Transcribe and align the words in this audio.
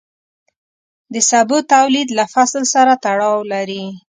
د 1.13 1.15
سبو 1.31 1.57
تولید 1.73 2.07
له 2.17 2.25
فصل 2.33 2.63
سره 2.73 2.93
تړاو 3.05 3.37
لري. 3.53 3.85